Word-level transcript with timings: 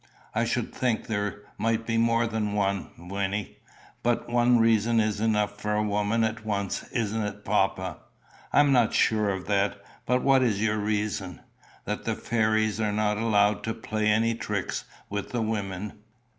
"I 0.33 0.45
should 0.45 0.73
think 0.73 1.05
there 1.05 1.43
might 1.59 1.85
be 1.85 1.95
more 1.95 2.25
than 2.25 2.53
one, 2.53 2.89
Wynnie." 2.97 3.59
"But 4.01 4.27
one 4.27 4.57
reason 4.57 4.99
is 4.99 5.21
enough 5.21 5.61
for 5.61 5.75
a 5.75 5.83
woman 5.83 6.23
at 6.23 6.43
once; 6.43 6.83
isn't 6.91 7.21
it, 7.21 7.45
papa?" 7.45 7.97
"I'm 8.51 8.71
not 8.71 8.95
sure 8.95 9.29
of 9.29 9.45
that. 9.45 9.79
But 10.07 10.23
what 10.23 10.41
is 10.41 10.59
your 10.59 10.77
reason?" 10.79 11.41
"That 11.85 12.05
the 12.05 12.15
fairies 12.15 12.81
are 12.81 12.91
not 12.91 13.17
allowed 13.17 13.63
to 13.65 13.75
play 13.75 14.07
any 14.07 14.33
tricks 14.33 14.85
with 15.07 15.29
the 15.29 15.41
women. 15.43 15.93